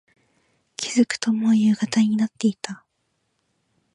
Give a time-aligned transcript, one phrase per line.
[0.77, 2.83] 気付くと、もう夕方になっていた。